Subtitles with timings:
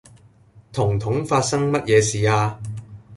[0.73, 2.59] 彤彤發生乜嘢事呀